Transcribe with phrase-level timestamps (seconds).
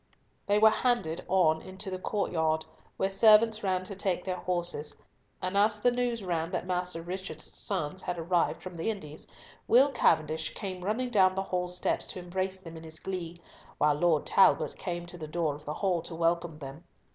[0.47, 2.65] They were handed on into the courtyard,
[2.97, 4.95] where servants ran to take their horses,
[5.43, 9.27] and as the news ran that Master Richard's sons had arrived from the Indies,
[9.67, 13.37] Will Cavendish came running down the hall steps to embrace them in his glee,
[13.77, 16.83] while Lord Talbot came to the door of the hall to welcome them.